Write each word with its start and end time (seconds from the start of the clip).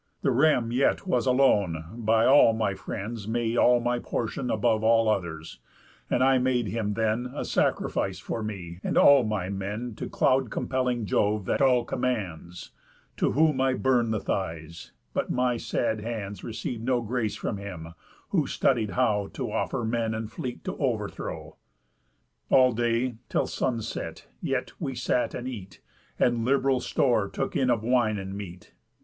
The 0.23 0.31
ram 0.31 0.71
yet 0.71 1.05
was 1.05 1.27
alone 1.27 1.85
By 1.95 2.25
all 2.25 2.53
my 2.53 2.73
friends 2.73 3.27
made 3.27 3.55
all 3.55 3.79
my 3.79 3.99
portion 3.99 4.49
Above 4.49 4.83
all 4.83 5.07
others; 5.07 5.59
and 6.09 6.23
I 6.23 6.39
made 6.39 6.65
him 6.69 6.95
then 6.95 7.31
A 7.35 7.45
sacrifice 7.45 8.17
for 8.17 8.41
me 8.41 8.79
and 8.83 8.97
all 8.97 9.23
my 9.23 9.49
men 9.49 9.93
To 9.97 10.09
cloud 10.09 10.49
compelling 10.49 11.05
Jove 11.05 11.45
that 11.45 11.61
all 11.61 11.85
commands, 11.85 12.71
To 13.17 13.33
whom 13.33 13.61
I 13.61 13.75
burn'd 13.75 14.11
the 14.11 14.19
thighs; 14.19 14.91
but 15.13 15.29
my 15.29 15.57
sad 15.57 15.99
hands 16.01 16.43
Receiv'd 16.43 16.81
no 16.83 17.03
grace 17.03 17.35
from 17.35 17.57
him, 17.57 17.89
who 18.29 18.47
studied 18.47 18.93
how 18.97 19.29
To 19.33 19.51
offer 19.51 19.83
men 19.85 20.15
and 20.15 20.31
fleet 20.31 20.63
to 20.63 20.75
overthrow. 20.79 21.57
All 22.49 22.71
day, 22.71 23.17
till 23.29 23.45
sun 23.45 23.83
set, 23.83 24.25
yet, 24.41 24.71
we 24.79 24.95
sat 24.95 25.35
and 25.35 25.47
eat, 25.47 25.79
And 26.17 26.43
lib'ral 26.43 26.79
store 26.79 27.29
took 27.29 27.55
in 27.55 27.69
of 27.69 27.83
wine 27.83 28.17
and 28.17 28.35
meat. 28.35 28.73